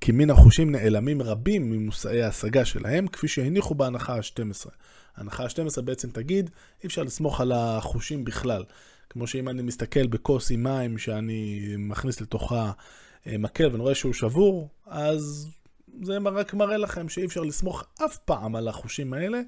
כי 0.00 0.12
מן 0.12 0.30
החושים 0.30 0.72
נעלמים 0.72 1.22
רבים 1.22 1.70
ממושאי 1.70 2.22
ההשגה 2.22 2.64
שלהם, 2.64 3.06
כפי 3.06 3.28
שהניחו 3.28 3.74
בהנחה 3.74 4.14
ה-12. 4.14 4.70
ההנחה 5.16 5.44
ה-12 5.44 5.80
בעצם 5.80 6.10
תגיד, 6.10 6.50
אי 6.82 6.86
אפשר 6.86 7.02
לסמוך 7.02 7.40
על 7.40 7.52
החושים 7.52 8.24
בכלל. 8.24 8.64
כמו 9.10 9.26
שאם 9.26 9.48
אני 9.48 9.62
מסתכל 9.62 10.06
בכוס 10.06 10.50
עם 10.50 10.62
מים 10.62 10.98
שאני 10.98 11.74
מכניס 11.78 12.20
לתוכה 12.20 12.72
אה, 13.26 13.38
מקל 13.38 13.66
ואני 13.66 13.82
רואה 13.82 13.94
שהוא 13.94 14.12
שבור, 14.12 14.68
אז 14.86 15.48
זה 16.02 16.18
רק 16.24 16.54
מראה 16.54 16.76
לכם 16.76 17.08
שאי 17.08 17.24
אפשר 17.24 17.40
לסמוך 17.40 17.84
אף 18.04 18.16
פעם 18.16 18.56
על 18.56 18.68
החושים 18.68 19.12
האלה. 19.12 19.40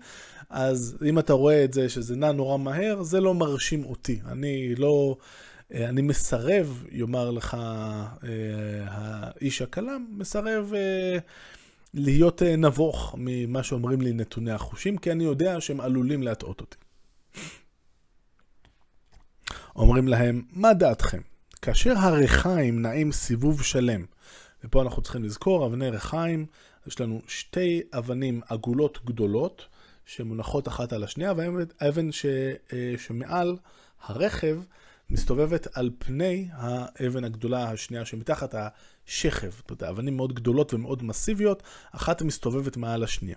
אז 0.51 0.97
אם 1.09 1.19
אתה 1.19 1.33
רואה 1.33 1.65
את 1.65 1.73
זה 1.73 1.89
שזה 1.89 2.17
נע 2.17 2.33
נורא 2.33 2.59
מהר, 2.59 3.03
זה 3.03 3.21
לא 3.21 3.35
מרשים 3.35 3.85
אותי. 3.85 4.21
אני 4.27 4.75
לא... 4.75 5.17
אה, 5.75 5.89
אני 5.89 6.03
מסרב, 6.03 6.85
יאמר 6.91 7.31
לך 7.31 7.55
אה, 7.55 8.29
האיש 8.87 9.63
הכלם, 9.63 10.07
מסרב 10.11 10.73
אה, 10.75 11.19
להיות 11.95 12.43
נבוך 12.43 13.15
ממה 13.19 13.63
שאומרים 13.63 14.01
לי 14.01 14.13
נתוני 14.13 14.53
החושים, 14.53 14.99
כי 14.99 15.13
אני 15.13 15.25
יודע 15.25 15.61
שהם 15.61 15.81
עלולים 15.81 16.23
להטעות 16.23 16.61
אותי. 16.61 16.77
אומרים 19.77 20.09
להם, 20.09 20.43
מה 20.51 20.75
דעתכם? 20.75 21.21
כאשר 21.63 21.99
הריחיים 21.99 22.83
נעים 22.83 23.13
סיבוב 23.13 23.63
שלם, 23.63 24.05
ופה 24.65 24.83
אנחנו 24.83 25.03
צריכים 25.03 25.25
לזכור, 25.25 25.67
אבני 25.67 25.91
ריחיים, 25.91 26.47
יש 26.87 27.01
לנו 27.01 27.23
שתי 27.27 27.83
אבנים 27.93 28.41
עגולות 28.49 28.99
גדולות, 29.05 29.67
שמונחות 30.07 30.69
אחת 30.69 30.93
על 30.93 31.05
השנייה, 31.05 31.33
והאבן 31.37 32.13
ש, 32.13 32.27
שמעל 32.99 33.57
הרכב 34.03 34.59
מסתובבת 35.13 35.67
על 35.77 35.91
פני 35.99 36.49
האבן 36.53 37.25
הגדולה 37.25 37.71
השנייה 37.71 38.05
שמתחת 38.05 38.55
השכב. 38.55 39.51
זאת 39.51 39.71
אומרת, 39.71 39.83
האבנים 39.83 40.17
מאוד 40.17 40.33
גדולות 40.33 40.75
ומאוד 40.75 41.03
מסיביות, 41.03 41.63
אחת 41.93 42.23
מסתובבת 42.23 42.77
מעל 42.77 43.05
השנייה. 43.05 43.37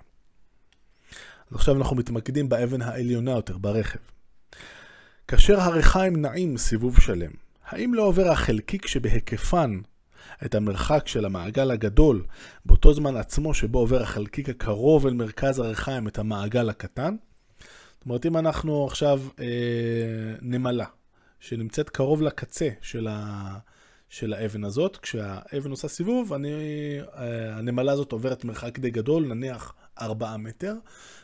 אז 1.51 1.55
עכשיו 1.55 1.77
אנחנו 1.77 1.95
מתמקדים 1.95 2.49
באבן 2.49 2.81
העליונה 2.81 3.31
יותר, 3.31 3.57
ברכב. 3.57 3.99
כאשר 5.27 5.59
הריחיים 5.59 6.21
נעים 6.21 6.57
סיבוב 6.57 6.99
שלם, 6.99 7.31
האם 7.65 7.93
לא 7.93 8.03
עובר 8.03 8.31
החלקיק 8.31 8.87
שבהיקפן 8.87 9.79
את 10.45 10.55
המרחק 10.55 11.07
של 11.07 11.25
המעגל 11.25 11.71
הגדול 11.71 12.25
באותו 12.65 12.93
זמן 12.93 13.17
עצמו 13.17 13.53
שבו 13.53 13.79
עובר 13.79 14.01
החלקיק 14.01 14.49
הקרוב 14.49 15.07
אל 15.07 15.13
מרכז 15.13 15.59
הריחיים 15.59 16.07
את 16.07 16.19
המעגל 16.19 16.69
הקטן? 16.69 17.15
זאת 17.95 18.05
אומרת, 18.05 18.25
אם 18.25 18.37
אנחנו 18.37 18.85
עכשיו 18.85 19.21
אה, 19.39 19.45
נמלה, 20.41 20.85
שנמצאת 21.39 21.89
קרוב 21.89 22.21
לקצה 22.21 22.69
של, 22.81 23.07
ה... 23.07 23.57
של 24.09 24.33
האבן 24.33 24.63
הזאת. 24.63 24.97
כשהאבן 24.97 25.71
עושה 25.71 25.87
סיבוב, 25.87 26.33
אני... 26.33 26.49
אה, 27.17 27.55
הנמלה 27.57 27.91
הזאת 27.91 28.11
עוברת 28.11 28.45
מרחק 28.45 28.79
די 28.79 28.89
גדול, 28.89 29.25
נניח 29.25 29.73
4 30.01 30.37
מטר, 30.37 30.73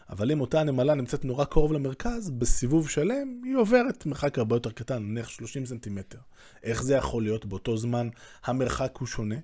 אבל 0.09 0.31
אם 0.31 0.41
אותה 0.41 0.59
הנמלה 0.59 0.95
נמצאת 0.95 1.25
נורא 1.25 1.45
קרוב 1.45 1.73
למרכז, 1.73 2.29
בסיבוב 2.29 2.89
שלם 2.89 3.41
היא 3.43 3.55
עוברת 3.55 4.05
מרחק 4.05 4.37
הרבה 4.37 4.55
יותר 4.55 4.71
קטן, 4.71 5.03
נניח 5.03 5.29
30 5.29 5.65
סנטימטר. 5.65 6.19
איך 6.63 6.83
זה 6.83 6.95
יכול 6.95 7.23
להיות? 7.23 7.45
באותו 7.45 7.77
זמן 7.77 8.09
המרחק 8.45 8.97
הוא 8.97 9.07
שונה. 9.07 9.35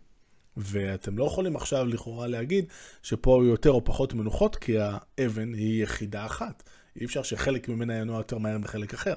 ואתם 0.57 1.17
לא 1.17 1.24
יכולים 1.24 1.55
עכשיו 1.55 1.86
לכאורה 1.86 2.27
להגיד 2.27 2.65
שפה 3.03 3.41
היו 3.41 3.50
יותר 3.50 3.71
או 3.71 3.83
פחות 3.83 4.13
מנוחות, 4.13 4.55
כי 4.55 4.77
האבן 4.79 5.53
היא 5.53 5.83
יחידה 5.83 6.25
אחת. 6.25 6.63
אי 7.00 7.05
אפשר 7.05 7.24
שחלק 7.24 7.69
ממנה 7.69 7.97
ינוע 7.97 8.17
יותר 8.17 8.38
מהר 8.38 8.57
מחלק 8.57 8.93
אחר. 8.93 9.13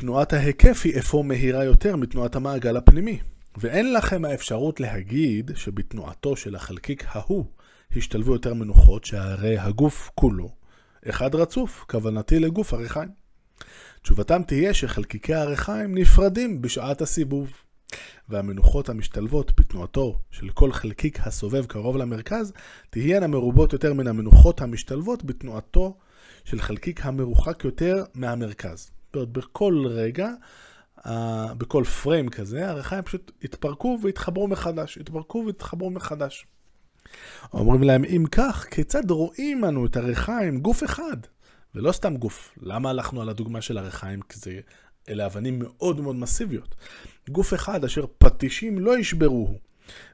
תנועת 0.00 0.32
ההיקף 0.32 0.80
היא 0.84 0.98
אפוא 0.98 1.24
מהירה 1.24 1.64
יותר 1.64 1.96
מתנועת 1.96 2.36
המעגל 2.36 2.76
הפנימי, 2.76 3.18
ואין 3.56 3.92
לכם 3.92 4.24
האפשרות 4.24 4.80
להגיד 4.80 5.50
שבתנועתו 5.54 6.36
של 6.36 6.54
החלקיק 6.54 7.04
ההוא 7.08 7.44
השתלבו 7.96 8.32
יותר 8.32 8.54
מנוחות, 8.54 9.04
שהרי 9.04 9.58
הגוף 9.58 10.10
כולו 10.14 10.50
אחד 11.08 11.34
רצוף, 11.34 11.84
כוונתי 11.90 12.38
לגוף 12.38 12.74
הריחיים. 12.74 13.08
תשובתם 14.02 14.42
תהיה 14.42 14.74
שחלקיקי 14.74 15.34
הריחיים 15.34 15.98
נפרדים 15.98 16.62
בשעת 16.62 17.00
הסיבוב, 17.00 17.52
והמנוחות 18.28 18.88
המשתלבות 18.88 19.60
בתנועתו 19.60 20.18
של 20.30 20.48
כל 20.48 20.72
חלקיק 20.72 21.26
הסובב 21.26 21.66
קרוב 21.66 21.96
למרכז, 21.96 22.52
תהיינה 22.90 23.26
מרובות 23.26 23.72
יותר 23.72 23.92
מן 23.92 24.06
המנוחות 24.06 24.60
המשתלבות 24.60 25.24
בתנועתו 25.24 25.96
של 26.44 26.60
חלקיק 26.60 27.06
המרוחק 27.06 27.64
יותר 27.64 28.04
מהמרכז. 28.14 28.95
אומרת, 29.16 29.28
בכל 29.28 29.84
רגע, 29.86 30.30
בכל 31.58 31.84
פריים 32.02 32.28
כזה, 32.28 32.70
הריחיים 32.70 33.02
פשוט 33.02 33.32
התפרקו 33.42 33.98
והתחברו 34.02 34.48
מחדש, 34.48 34.98
התפרקו 34.98 35.42
והתחברו 35.46 35.90
מחדש. 35.90 36.46
אומרים 37.52 37.82
להם, 37.82 38.04
אם 38.04 38.24
כך, 38.32 38.66
כיצד 38.70 39.10
רואים 39.10 39.64
אנו 39.64 39.86
את 39.86 39.96
הריחיים 39.96 40.60
גוף 40.60 40.84
אחד? 40.84 41.16
ולא 41.74 41.92
סתם 41.92 42.16
גוף. 42.16 42.54
למה 42.62 42.90
הלכנו 42.90 43.22
על 43.22 43.28
הדוגמה 43.28 43.60
של 43.60 43.78
הריחיים? 43.78 44.20
כי 44.20 44.38
זה, 44.38 44.60
אלה 45.08 45.26
אבנים 45.26 45.58
מאוד 45.58 46.00
מאוד 46.00 46.16
מסיביות. 46.16 46.74
גוף 47.30 47.54
אחד 47.54 47.84
אשר 47.84 48.04
פטישים 48.18 48.78
לא 48.78 48.98
ישברוהו, 48.98 49.58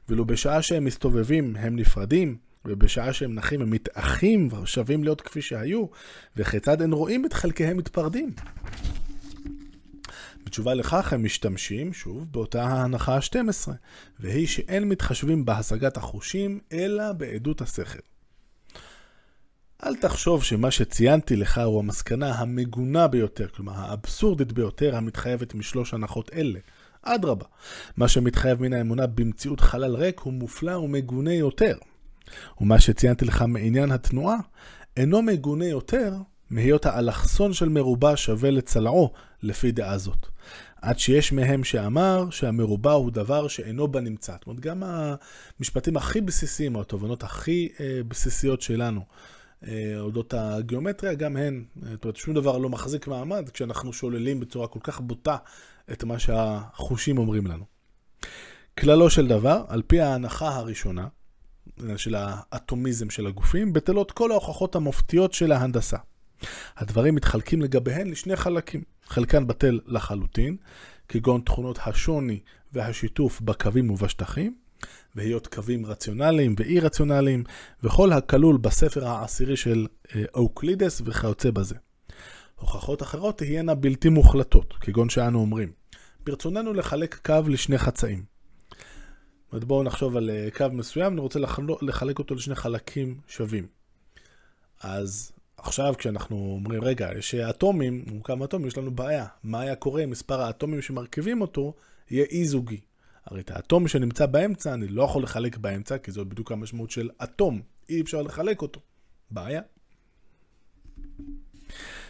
ואילו 0.07 0.25
בשעה 0.25 0.61
שהם 0.61 0.85
מסתובבים 0.85 1.55
הם 1.55 1.75
נפרדים, 1.75 2.37
ובשעה 2.65 3.13
שהם 3.13 3.35
נחים 3.35 3.61
הם 3.61 3.69
מתאחים 3.69 4.49
ושווים 4.53 5.03
להיות 5.03 5.21
כפי 5.21 5.41
שהיו, 5.41 5.85
וכיצד 6.35 6.81
הם 6.81 6.91
רואים 6.91 7.25
את 7.25 7.33
חלקיהם 7.33 7.77
מתפרדים. 7.77 8.33
בתשובה 10.45 10.73
לכך 10.73 11.13
הם 11.13 11.23
משתמשים, 11.23 11.93
שוב, 11.93 12.27
באותה 12.31 12.63
ההנחה 12.63 13.15
ה-12, 13.15 13.69
והיא 14.19 14.47
שאין 14.47 14.83
מתחשבים 14.89 15.45
בהשגת 15.45 15.97
החושים, 15.97 16.59
אלא 16.71 17.11
בעדות 17.11 17.61
השכל. 17.61 17.99
אל 19.85 19.95
תחשוב 19.95 20.43
שמה 20.43 20.71
שציינתי 20.71 21.35
לך 21.35 21.57
הוא 21.57 21.79
המסקנה 21.79 22.35
המגונה 22.35 23.07
ביותר, 23.07 23.47
כלומר 23.47 23.73
האבסורדית 23.75 24.51
ביותר 24.51 24.95
המתחייבת 24.95 25.53
משלוש 25.53 25.93
הנחות 25.93 26.33
אלה. 26.33 26.59
אדרבה, 27.01 27.45
מה 27.97 28.07
שמתחייב 28.07 28.61
מן 28.61 28.73
האמונה 28.73 29.07
במציאות 29.07 29.59
חלל 29.59 29.95
ריק 29.95 30.19
הוא 30.19 30.33
מופלא 30.33 30.77
ומגונה 30.77 31.33
יותר. 31.33 31.77
ומה 32.61 32.79
שציינתי 32.79 33.25
לך 33.25 33.41
מעניין 33.47 33.91
התנועה, 33.91 34.37
אינו 34.97 35.21
מגונה 35.21 35.65
יותר 35.65 36.13
מהיות 36.49 36.85
האלכסון 36.85 37.53
של 37.53 37.69
מרובע 37.69 38.13
שווה 38.15 38.51
לצלעו, 38.51 39.13
לפי 39.43 39.71
דעה 39.71 39.97
זאת. 39.97 40.27
עד 40.81 40.99
שיש 40.99 41.31
מהם 41.31 41.63
שאמר 41.63 42.29
שהמרובע 42.29 42.91
הוא 42.91 43.11
דבר 43.11 43.47
שאינו 43.47 43.87
בנמצא. 43.87 44.31
זאת 44.33 44.47
אומרת, 44.47 44.59
גם 44.59 44.83
המשפטים 45.59 45.97
הכי 45.97 46.21
בסיסיים, 46.21 46.75
או 46.75 46.81
התובנות 46.81 47.23
הכי 47.23 47.69
אה, 47.79 48.01
בסיסיות 48.07 48.61
שלנו, 48.61 49.01
אה, 49.67 49.93
אודות 49.99 50.33
הגיאומטריה, 50.33 51.13
גם 51.13 51.37
הן, 51.37 51.63
אה, 51.83 51.89
זאת 51.91 52.03
אומרת, 52.03 52.15
שום 52.15 52.33
דבר 52.33 52.57
לא 52.57 52.69
מחזיק 52.69 53.07
מעמד 53.07 53.49
כשאנחנו 53.49 53.93
שוללים 53.93 54.39
בצורה 54.39 54.67
כל 54.67 54.79
כך 54.83 55.01
בוטה 55.01 55.37
את 55.91 56.03
מה 56.03 56.19
שהחושים 56.19 57.17
אומרים 57.17 57.47
לנו. 57.47 57.65
כללו 58.79 59.09
של 59.09 59.27
דבר, 59.27 59.63
על 59.67 59.81
פי 59.87 60.01
ההנחה 60.01 60.55
הראשונה, 60.55 61.07
של 61.97 62.15
האטומיזם 62.17 63.09
של 63.09 63.27
הגופים, 63.27 63.73
בטלות 63.73 64.11
כל 64.11 64.31
ההוכחות 64.31 64.75
המופתיות 64.75 65.33
של 65.33 65.51
ההנדסה. 65.51 65.97
הדברים 66.77 67.15
מתחלקים 67.15 67.61
לגביהן 67.61 68.07
לשני 68.07 68.35
חלקים. 68.35 68.83
חלקן 69.07 69.47
בטל 69.47 69.79
לחלוטין, 69.85 70.57
כגון 71.07 71.41
תכונות 71.41 71.79
השוני 71.85 72.39
והשיתוף 72.73 73.41
בקווים 73.41 73.89
ובשטחים, 73.89 74.55
והיות 75.15 75.47
קווים 75.47 75.85
רציונליים 75.85 76.55
ואי 76.57 76.79
רציונליים, 76.79 77.43
וכל 77.83 78.11
הכלול 78.11 78.57
בספר 78.57 79.07
העשירי 79.07 79.57
של 79.57 79.87
אה, 80.15 80.23
אוקלידס 80.33 81.01
וכיוצא 81.05 81.51
בזה. 81.51 81.75
הוכחות 82.55 83.01
אחרות 83.01 83.37
תהיינה 83.37 83.75
בלתי 83.75 84.09
מוחלטות, 84.09 84.73
כגון 84.81 85.09
שאנו 85.09 85.39
אומרים, 85.39 85.71
ברצוננו 86.25 86.73
לחלק 86.73 87.19
קו 87.25 87.41
לשני 87.47 87.77
חצאים. 87.77 88.32
זאת 89.53 89.63
בואו 89.63 89.83
נחשוב 89.83 90.17
על 90.17 90.29
אה, 90.29 90.47
קו 90.57 90.65
מסוים, 90.71 91.13
אני 91.13 91.21
רוצה 91.21 91.39
לחלק 91.81 92.19
אותו 92.19 92.35
לשני 92.35 92.55
חלקים 92.55 93.19
שווים. 93.27 93.67
אז 94.81 95.31
עכשיו 95.57 95.93
כשאנחנו 95.97 96.35
אומרים, 96.35 96.83
רגע, 96.83 97.09
יש 97.17 97.35
אטומים, 97.35 98.05
הוא 98.11 98.23
כמה 98.23 98.45
אטומים, 98.45 98.67
יש 98.67 98.77
לנו 98.77 98.91
בעיה. 98.91 99.25
מה 99.43 99.61
היה 99.61 99.75
קורה 99.75 100.03
אם 100.03 100.09
מספר 100.09 100.41
האטומים 100.41 100.81
שמרכיבים 100.81 101.41
אותו 101.41 101.73
יהיה 102.09 102.25
אי-זוגי? 102.31 102.79
הרי 103.25 103.41
את 103.41 103.51
האטום 103.51 103.87
שנמצא 103.87 104.25
באמצע, 104.25 104.73
אני 104.73 104.87
לא 104.87 105.03
יכול 105.03 105.23
לחלק 105.23 105.57
באמצע, 105.57 105.97
כי 105.97 106.11
זאת 106.11 106.27
בדיוק 106.27 106.51
המשמעות 106.51 106.91
של 106.91 107.09
אטום. 107.23 107.61
אי 107.89 108.01
אפשר 108.01 108.21
לחלק 108.21 108.61
אותו. 108.61 108.79
בעיה. 109.31 109.61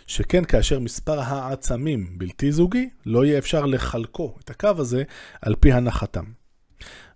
שכן 0.07 0.45
כאשר 0.45 0.79
מספר 0.79 1.19
העצמים 1.19 2.17
בלתי 2.17 2.51
זוגי, 2.51 2.89
לא 3.05 3.25
יהיה 3.25 3.37
אפשר 3.37 3.65
לחלקו, 3.65 4.35
את 4.43 4.49
הקו 4.49 4.69
הזה, 4.77 5.03
על 5.41 5.55
פי 5.55 5.71
הנחתם. 5.71 6.42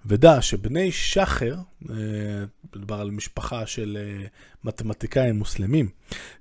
ודע 0.08 0.41
שבני 0.41 0.91
שחר, 0.91 1.56
אה, 1.89 1.96
מדובר 2.76 2.96
על 3.02 3.12
משפחה 3.12 3.65
של 3.65 3.98
אה, 4.00 4.26
מתמטיקאים 4.63 5.38
מוסלמים, 5.38 5.89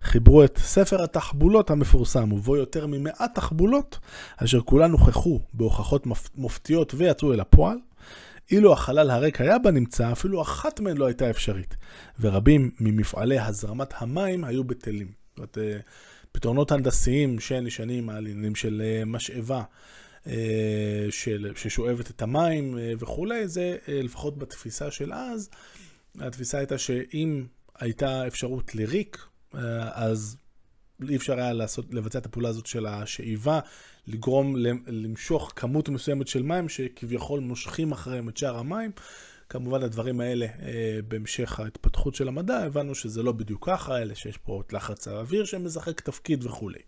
חיברו 0.03 0.45
את 0.45 0.59
ספר 0.59 1.03
התחבולות 1.03 1.71
המפורסם, 1.71 2.33
ובו 2.33 2.57
יותר 2.57 2.87
ממאה 2.87 3.27
תחבולות, 3.35 3.99
אשר 4.37 4.61
כולן 4.61 4.91
הוכחו 4.91 5.41
בהוכחות 5.55 6.07
מופתיות 6.35 6.95
ויצאו 6.97 7.33
אל 7.33 7.41
הפועל. 7.41 7.79
אילו 8.51 8.73
החלל 8.73 9.11
הריק 9.11 9.41
היה 9.41 9.59
בנמצא, 9.59 10.13
אפילו 10.13 10.43
אחת 10.43 10.81
מהן 10.81 10.97
לא 10.97 11.07
הייתה 11.07 11.31
אפשרית, 11.31 11.77
ורבים 12.21 12.71
ממפעלי 12.81 13.39
הזרמת 13.39 13.95
המים 13.97 14.45
היו 14.45 14.65
בטלים. 14.65 15.07
זאת 15.07 15.39
אומרת, 15.39 15.59
אה, 15.59 15.79
פתרונות 16.33 16.73
הנדסיים 16.73 17.41
שנשענים 17.41 18.09
על 18.09 18.27
עניינים 18.27 18.55
של 18.55 18.83
משאבה, 19.07 19.63
של, 21.11 21.53
ששואבת 21.57 22.11
את 22.11 22.23
המים 22.23 22.79
אה, 22.79 22.93
וכולי, 22.99 23.49
זה 23.49 23.77
אה, 23.89 24.03
לפחות 24.03 24.39
בתפיסה 24.39 24.91
של 24.91 25.13
אז, 25.13 25.51
התפיסה 26.19 26.59
הייתה 26.59 26.79
שאם 26.79 27.47
הייתה 27.79 28.27
אפשרות 28.27 28.75
לריק, 28.75 29.27
אז 29.93 30.37
אי 31.09 31.17
אפשר 31.17 31.39
היה 31.39 31.53
לעשות, 31.53 31.95
לבצע 31.95 32.19
את 32.19 32.27
הפעולה 32.27 32.49
הזאת 32.49 32.67
של 32.67 32.87
השאיבה, 32.87 33.61
לגרום 34.07 34.57
למשוך 34.87 35.53
כמות 35.57 35.89
מסוימת 35.89 36.29
של 36.29 36.43
מים 36.43 36.69
שכביכול 36.69 37.41
מושכים 37.41 37.93
אחריהם 37.93 38.29
את 38.29 38.37
שאר 38.37 38.57
המים. 38.57 38.91
כמובן 39.49 39.83
הדברים 39.83 40.21
האלה, 40.21 40.47
בהמשך 41.09 41.61
ההתפתחות 41.61 42.15
של 42.15 42.29
המדע, 42.29 42.59
הבנו 42.59 42.95
שזה 42.95 43.23
לא 43.23 43.33
בדיוק 43.33 43.67
ככה, 43.67 44.03
אלא 44.03 44.15
שיש 44.15 44.37
פה 44.37 44.63
את 44.67 44.73
לחץ 44.73 45.09
האוויר 45.09 45.45
שמשחק 45.45 46.01
תפקיד 46.01 46.45
וכולי. 46.45 46.81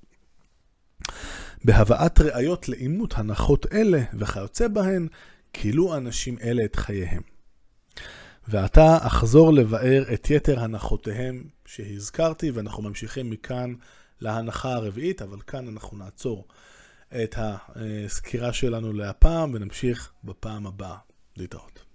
בהבאת 1.65 2.21
ראיות 2.21 2.69
לאימות 2.69 3.15
הנחות 3.19 3.67
אלה 3.73 4.03
וכיוצא 4.15 4.69
בהן, 4.69 5.09
כילו 5.53 5.97
אנשים 5.97 6.39
אלה 6.43 6.65
את 6.65 6.77
חייהם. 6.77 7.23
ועתה 8.49 8.97
אחזור 9.01 9.53
לבאר 9.53 10.05
את 10.15 10.31
יתר 10.31 10.61
הנחותיהם 10.61 11.45
שהזכרתי, 11.67 12.51
ואנחנו 12.51 12.83
ממשיכים 12.83 13.31
מכאן 13.31 13.75
להנחה 14.21 14.73
הרביעית, 14.73 15.23
אבל 15.23 15.41
כאן 15.47 15.69
אנחנו 15.69 15.97
נעצור 15.97 16.45
את 17.23 17.35
הסקירה 17.39 18.53
שלנו 18.53 18.93
להפעם 18.93 19.55
ונמשיך 19.55 20.13
בפעם 20.25 20.67
הבאה. 20.67 20.97
להתראות. 21.39 21.88